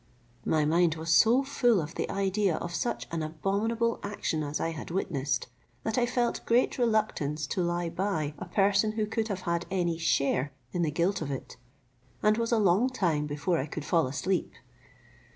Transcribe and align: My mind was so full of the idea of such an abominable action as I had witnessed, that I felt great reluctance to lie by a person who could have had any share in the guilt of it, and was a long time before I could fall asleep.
My 0.47 0.65
mind 0.65 0.95
was 0.95 1.11
so 1.11 1.43
full 1.43 1.79
of 1.79 1.93
the 1.93 2.09
idea 2.09 2.55
of 2.57 2.73
such 2.73 3.05
an 3.11 3.21
abominable 3.21 3.99
action 4.01 4.41
as 4.41 4.59
I 4.59 4.69
had 4.69 4.89
witnessed, 4.89 5.45
that 5.83 5.95
I 5.99 6.07
felt 6.07 6.43
great 6.47 6.79
reluctance 6.79 7.45
to 7.45 7.61
lie 7.61 7.87
by 7.89 8.33
a 8.39 8.45
person 8.45 8.93
who 8.93 9.05
could 9.05 9.27
have 9.27 9.41
had 9.41 9.67
any 9.69 9.99
share 9.99 10.53
in 10.71 10.81
the 10.81 10.89
guilt 10.89 11.21
of 11.21 11.29
it, 11.29 11.55
and 12.23 12.35
was 12.39 12.51
a 12.51 12.57
long 12.57 12.89
time 12.89 13.27
before 13.27 13.59
I 13.59 13.67
could 13.67 13.85
fall 13.85 14.07
asleep. 14.07 14.53